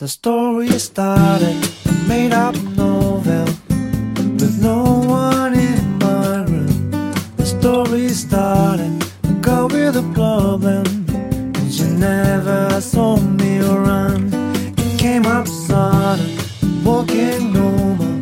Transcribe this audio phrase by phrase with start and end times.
[0.00, 1.56] The story started,
[1.86, 3.46] a made up novel,
[4.36, 6.90] with no one in my room.
[7.38, 8.92] The story started,
[9.24, 10.84] a girl with a problem,
[11.56, 14.34] and she never saw me around.
[14.78, 16.36] It came up sudden,
[16.84, 18.20] walking normal,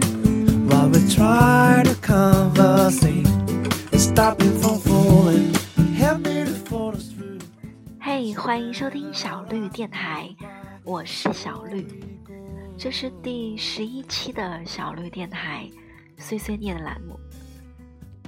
[0.69, 3.27] while we tried to conversate,
[3.99, 5.53] stopping from falling,
[5.97, 7.41] help me to fall through.
[8.01, 10.29] 嘿欢迎收听小绿电台，
[10.84, 11.86] 我是小绿，
[12.78, 15.70] 这是第十一期的小绿电台
[16.18, 17.20] 碎碎念的栏目。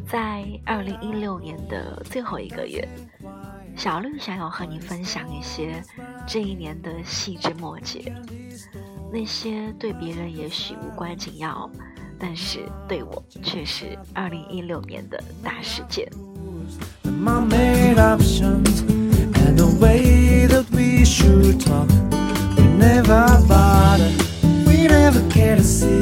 [0.07, 2.87] 在二零一六年的最后一个月，
[3.75, 5.81] 小绿想要和你分享一些
[6.27, 8.13] 这一年的细枝末节，
[9.11, 11.69] 那些对别人也许无关紧要，
[12.19, 16.07] 但是对我却是二零一六年的大事件。
[17.05, 18.83] My made options
[19.33, 21.87] and the way that we should talk.
[22.81, 24.11] Never bother.
[24.65, 26.01] we never care to see,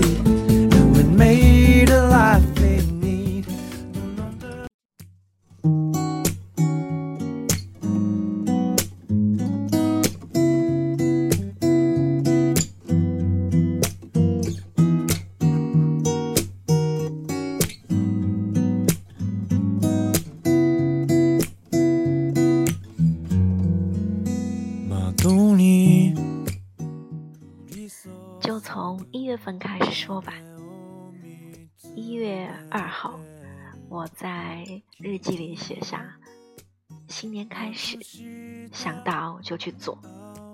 [39.50, 39.97] 就去做，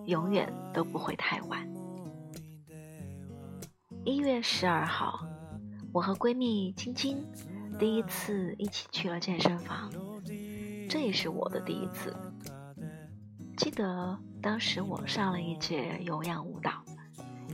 [0.05, 1.69] 永远都不会太晚。
[4.05, 5.27] 一月十二号，
[5.91, 7.21] 我和闺蜜晶晶
[7.77, 9.91] 第一次一起去了健身房，
[10.89, 12.15] 这也是我的第一次。
[13.57, 16.71] 记得当时我上了一节有氧舞蹈，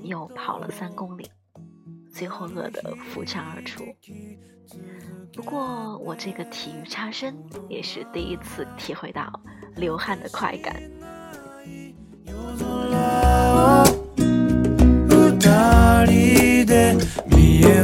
[0.03, 1.27] 又跑了三公里，
[2.13, 3.83] 最后饿得扶墙而出。
[5.33, 7.35] 不过我这个体育差生
[7.67, 9.41] 也是第一次体会到
[9.75, 10.79] 流汗的快感。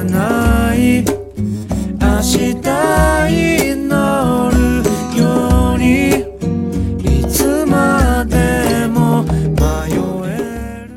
[0.06, 1.04] ない
[2.00, 2.54] 明日
[3.30, 3.88] 祈
[4.50, 4.82] る
[5.18, 6.10] ように
[7.02, 9.92] いつまでも迷
[10.28, 10.90] える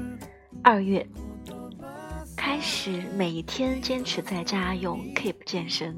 [0.63, 1.07] 二月，
[2.35, 5.95] 开始每一天坚持在家用 Keep 健身，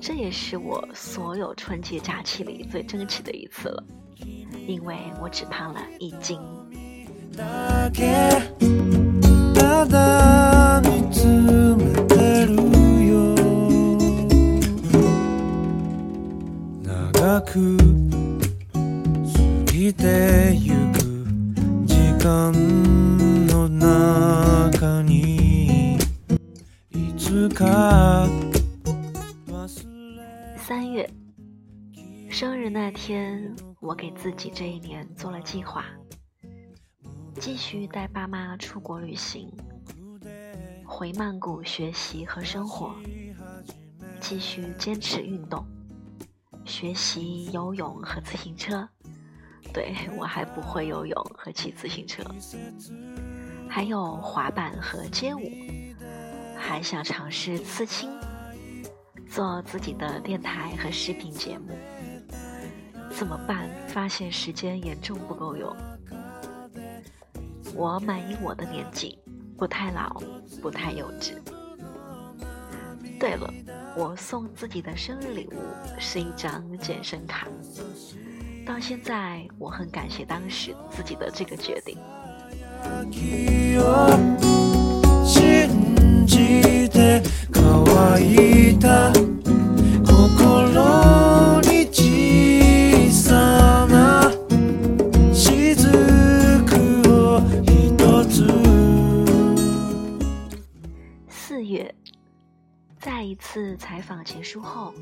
[0.00, 3.84] 这也是我所有春节假期里最争气的一次了，
[4.66, 6.38] 因为我只胖了一斤。
[17.44, 17.82] く過
[19.70, 21.00] ぎてゆく
[21.84, 22.50] 時間
[23.46, 25.98] の中に
[26.88, 28.26] いつか
[29.48, 31.10] 忘れ三月，
[32.30, 35.84] 生日那天，我给自己这一年做了计划，
[37.38, 39.52] 继续带爸妈出国旅行，
[40.86, 42.94] 回曼谷学习和生活，
[44.20, 45.62] 继续坚持运动，
[46.65, 48.87] 学习游泳和自行车。
[49.73, 52.23] 对我还不会游泳和骑自行车，
[53.67, 55.41] 还有滑板和街舞，
[56.55, 58.09] 还想尝试刺青。
[59.27, 61.77] 做自己的电台和视频节目，
[63.09, 63.69] 怎么办？
[63.87, 65.75] 发现时间严重不够用。
[67.73, 69.19] 我满意我的年纪，
[69.57, 70.21] 不太老，
[70.61, 71.33] 不太幼稚。
[73.19, 73.53] 对了，
[73.97, 75.59] 我送自己的生日礼物
[75.97, 77.47] 是一张健身卡，
[78.65, 81.97] 到现在我很感谢当时自己的这个决定。
[104.45, 104.93] 书后，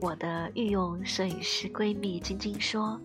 [0.00, 3.00] 我的御用摄影师闺蜜晶晶说，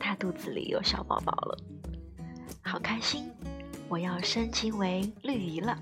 [0.00, 1.58] 她肚子里有小宝宝了，
[2.62, 3.30] 好开心！
[3.86, 5.78] 我要升级为绿姨了。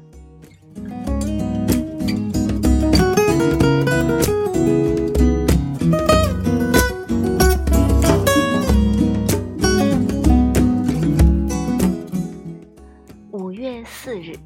[13.31, 14.37] 五月四日，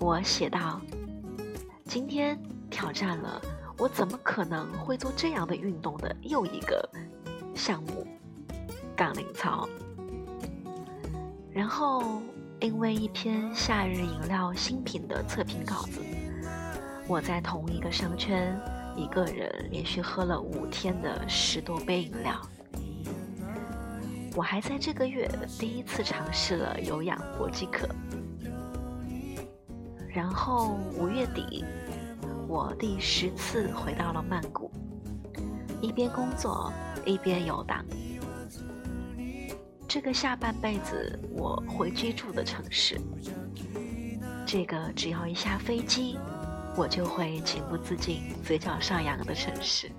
[0.00, 0.80] 我写道
[1.86, 2.36] ：“今天
[2.68, 3.40] 挑战了
[3.76, 6.88] 我怎么可能会做这样的运动的又一个
[7.54, 8.06] 项目——
[8.96, 9.68] 杠铃操。
[11.50, 12.20] 然后
[12.60, 16.00] 因为一篇夏日饮料新品的测评稿子，
[17.06, 18.58] 我在同一个商圈
[18.96, 22.40] 一个人连续喝了五天的十多杯饮料。
[24.36, 25.30] 我还在这个月
[25.60, 27.88] 第一次尝试了有氧搏击课，
[30.08, 31.64] 然后五月底，
[32.46, 34.70] 我第十次回到了曼谷，
[35.80, 36.72] 一边工作
[37.04, 37.84] 一边游荡。
[39.88, 43.00] 这个下半辈子我会居住的城市，
[44.44, 46.18] 这个只要一下飞机，
[46.76, 49.90] 我就会情不自禁嘴角上扬的城市。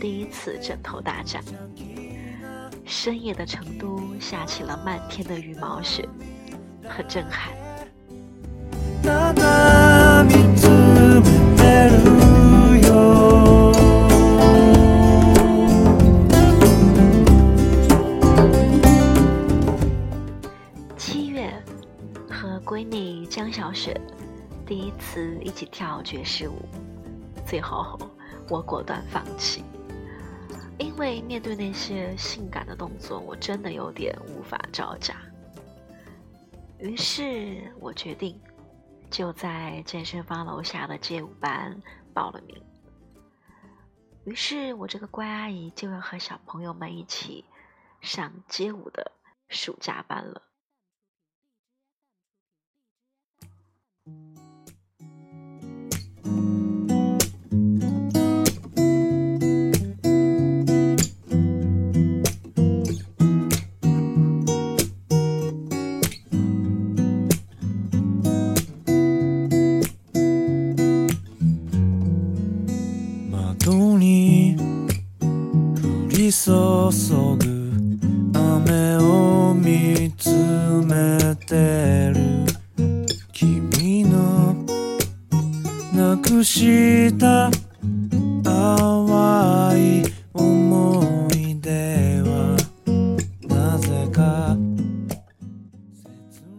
[0.00, 1.42] 第一次枕头大战。
[2.84, 6.08] 深夜的成都下起了漫天的羽毛雪，
[6.88, 7.52] 很震撼。
[20.96, 21.50] 七月，
[22.28, 23.98] 和闺蜜江小雪
[24.66, 26.54] 第一次一起跳爵士舞，
[27.46, 27.98] 最后
[28.52, 29.64] 我果断放弃。
[30.78, 35.16] 因为面对那些性感的动作，我真的有点无法招架。
[36.78, 38.38] 于是我决定，
[39.10, 41.80] 就在健身房楼下的街舞班
[42.12, 42.62] 报了名。
[44.24, 47.46] 于是我这个乖阿姨就要和小朋友们一起
[48.02, 49.12] 上街舞的
[49.48, 50.42] 暑假班了。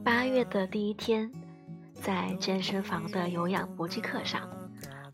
[0.06, 1.30] 八月的第一天，
[2.02, 4.48] 在健身房的有氧搏击课上，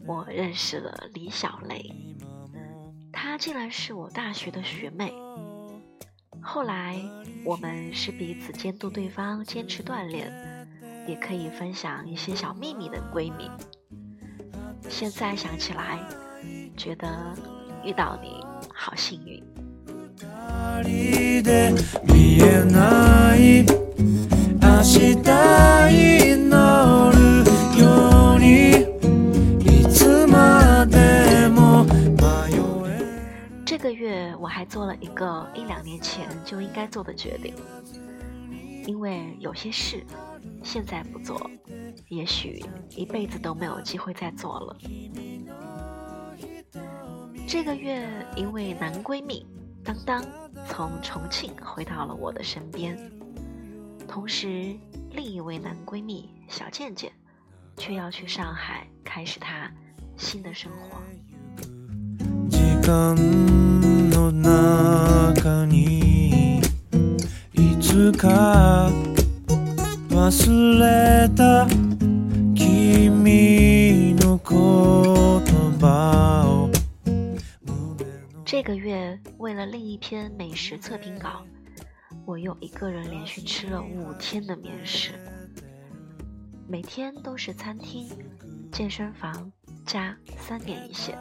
[0.05, 1.91] 我认识了李小雷。
[3.11, 5.11] 她竟然是我大学的学妹。
[6.39, 6.95] 后来，
[7.43, 10.31] 我们是彼此监督对方坚持锻炼，
[11.07, 13.49] 也可以分享一些小秘密的闺蜜。
[14.87, 15.99] 现在想起来，
[16.77, 17.07] 觉得
[17.83, 19.43] 遇到你好幸运。
[33.65, 37.53] 这个月我还做了一个一两年前就应该做的决定，
[38.85, 40.03] 因为有些事
[40.63, 41.49] 现在不做，
[42.09, 44.77] 也许一辈子都没有机会再做了。
[47.47, 49.45] 这个月一位男闺蜜
[49.83, 50.23] 当当
[50.67, 52.95] 从重庆回到了我的身边，
[54.07, 54.75] 同时
[55.11, 57.11] 另一位男闺蜜小健健
[57.75, 59.71] 却要去上海开始他
[60.17, 61.01] 新的生活。
[78.45, 81.43] 这个月为了另一篇美食测评稿，
[82.27, 85.13] 我又一个人连续吃了五天的面食，
[86.67, 88.07] 每天都是餐厅、
[88.71, 89.51] 健身房
[89.83, 91.17] 加三点一线。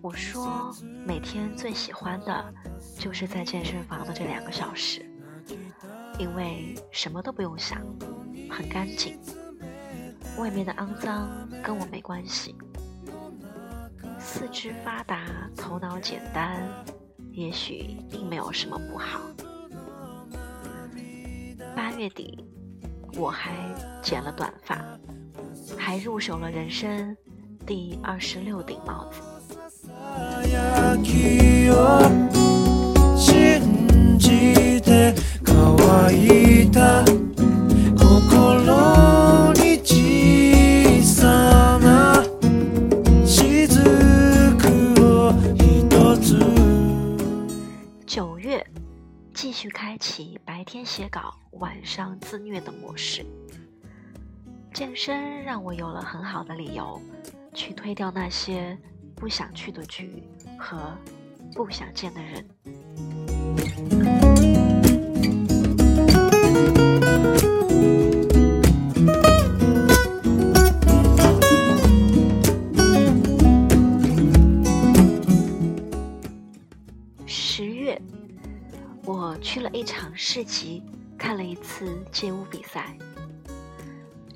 [0.00, 0.72] 我说
[1.04, 2.54] 每天最喜欢的
[3.00, 5.04] 就是在健身房的这两个小时，
[6.18, 7.80] 因为什么都不用想，
[8.50, 9.16] 很干净，
[10.36, 11.28] 外面的肮脏
[11.62, 12.54] 跟我没关系。
[14.18, 16.60] 四肢发达，头脑简单，
[17.30, 19.20] 也许并没有什么不好。
[21.76, 22.44] 八月底，
[23.14, 23.52] 我还
[24.02, 24.84] 剪了短发，
[25.76, 27.16] 还入手了人生
[27.64, 29.22] 第二十六顶帽子。
[35.87, 37.05] 乾いた
[37.95, 42.21] 心に小さな
[43.25, 43.79] 雫
[44.99, 46.37] を一つ
[48.05, 48.65] 九月，
[49.33, 53.25] 继续开启白天写稿、晚上自虐的模式。
[54.73, 57.01] 健身让我有了很好的理由，
[57.53, 58.77] 去推掉那些
[59.15, 60.21] 不想去的局
[60.57, 60.77] 和
[61.53, 62.45] 不想见的人。
[79.08, 80.82] 我去了一场市集，
[81.16, 82.94] 看了一次街舞比赛。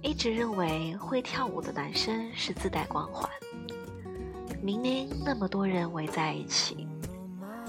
[0.00, 3.28] 一直认为会跳舞的男生是自带光环，
[4.62, 6.88] 明明那么多人围在一起，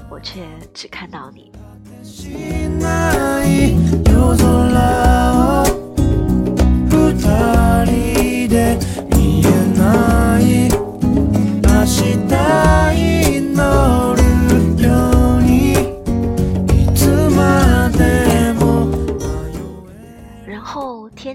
[0.10, 1.52] 我却只看到你。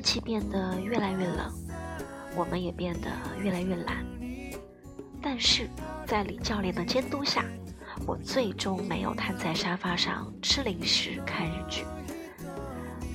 [0.09, 1.53] 气变得越来越冷，
[2.35, 3.11] 我们也变得
[3.43, 3.99] 越来越懒。
[5.21, 5.69] 但是
[6.07, 7.45] 在李教练的监督下，
[8.07, 11.85] 我最终没有瘫在沙发上吃零食看日剧。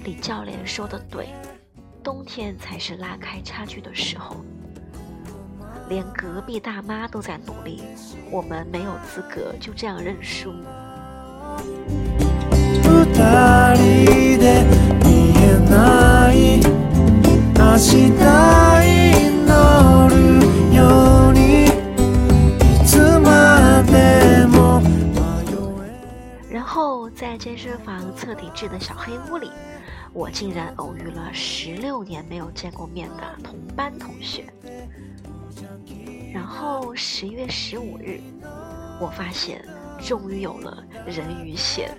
[0.04, 1.30] 李教练说的对，
[2.04, 4.46] 冬天才是拉开差距的时候。
[5.90, 7.82] 连隔壁大妈都在努力，
[8.30, 10.54] 我们没有资格就这样认输。
[26.52, 29.50] 然后在健身房测体质的小黑屋里，
[30.14, 34.46] 我竟然偶遇了十六年没有见过面的同班同学。
[36.32, 38.22] 然后十一月十五日，
[39.00, 39.66] 我发现
[40.00, 41.90] 终于有了人鱼线。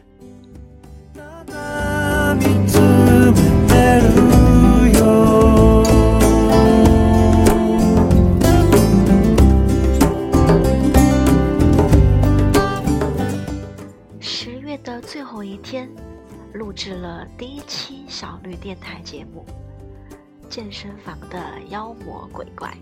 [15.44, 15.88] 一天，
[16.54, 19.44] 录制了第一期小绿电台节目
[20.48, 22.74] 《健身房的妖魔鬼怪》。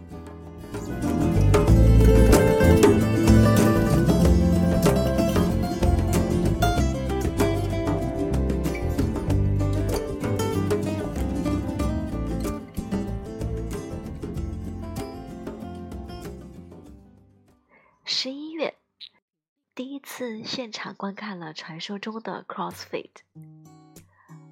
[20.62, 23.10] 现场观看了传说中的 CrossFit，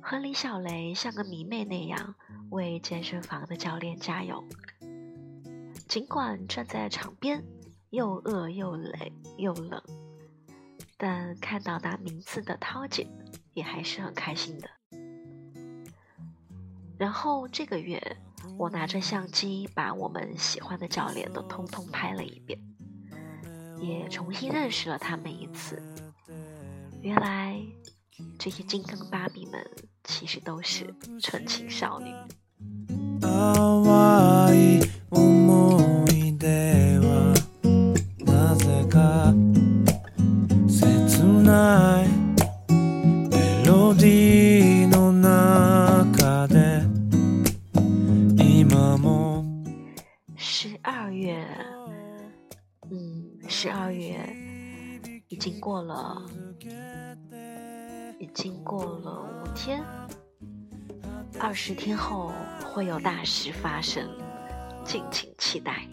[0.01, 2.17] 和李小雷像个迷妹那样
[2.51, 4.45] 为健身房的教练加油。
[5.87, 7.45] 尽管站在场边
[7.91, 9.81] 又饿又累又冷，
[10.97, 13.07] 但看到拿名次的涛姐
[13.55, 14.69] 也还是很开心的。
[16.99, 18.17] 然后这个月，
[18.59, 22.61] 我拿着相机把我们喜欢的教练都通通拍了一遍。
[23.81, 25.83] 也重新认识了他们一次。
[27.03, 27.61] 原来
[28.39, 29.67] 这些金刚芭比们
[30.05, 32.13] 其实都是纯情少女。
[53.53, 54.17] 十二月
[55.27, 56.23] 已经过了，
[58.21, 59.83] 已经过了五天，
[61.37, 62.33] 二十天后
[62.65, 64.09] 会有大事发生，
[64.85, 65.85] 敬请期待。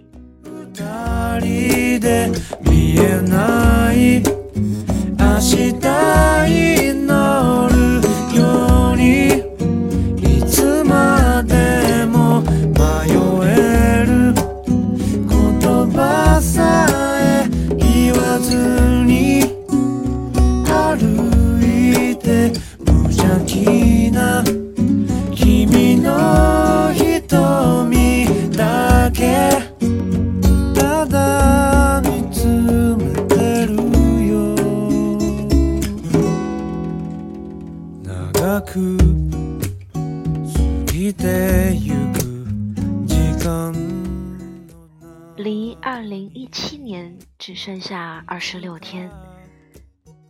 [48.30, 49.10] 二十六天，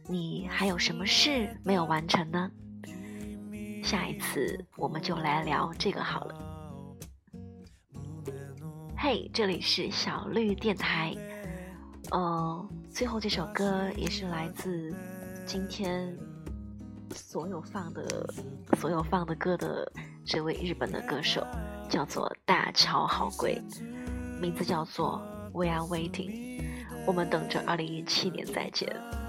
[0.07, 2.51] 你还有什么事没有完成呢？
[3.83, 6.35] 下一次我们就来聊这个好了。
[8.95, 11.11] 嘿，这里是小绿电台。
[12.11, 14.95] 呃，最后这首歌也是来自
[15.43, 16.15] 今天
[17.15, 18.29] 所有放的
[18.77, 19.91] 所有放的歌的
[20.23, 21.43] 这位日本的歌手，
[21.89, 23.59] 叫做大桥好贵，
[24.39, 25.19] 名字叫做
[25.51, 26.61] We Are Waiting，
[27.07, 29.26] 我们等着二零一七年再见。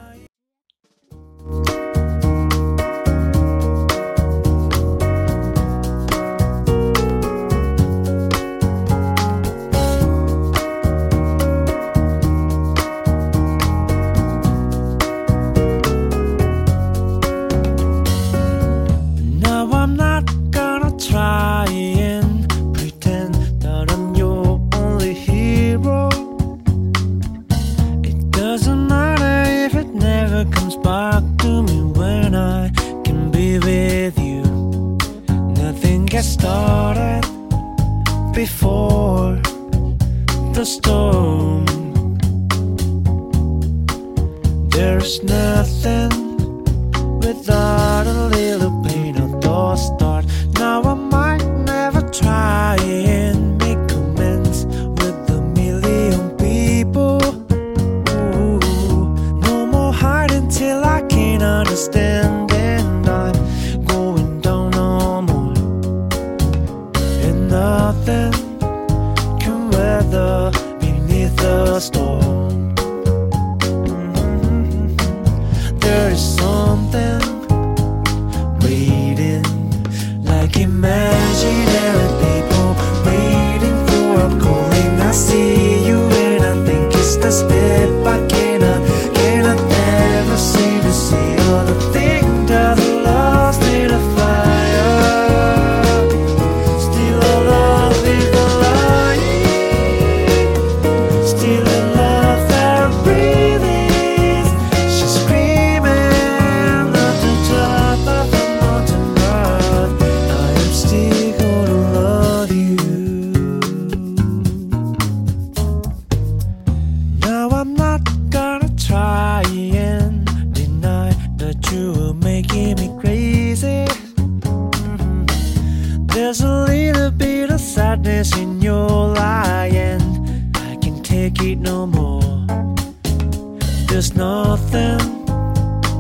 [133.99, 135.27] Just nothing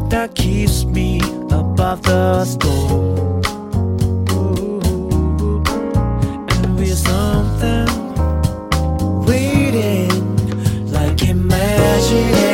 [0.09, 3.43] that keeps me above the storm.
[6.49, 7.89] And we're something
[9.27, 10.37] waiting
[10.93, 12.48] like a magic.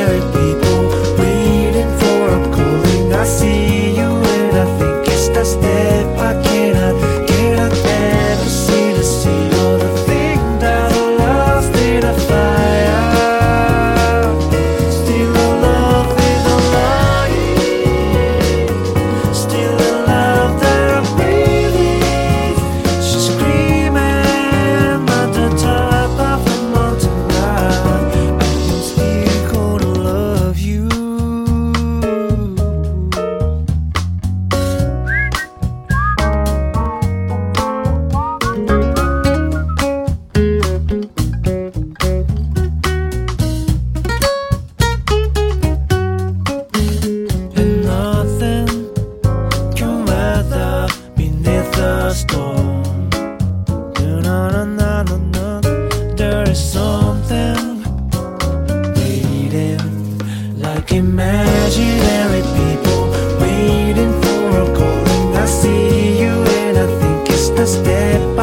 [60.85, 63.09] Like imaginary people
[63.41, 68.34] waiting for a call, and I see you, and I think it's the step.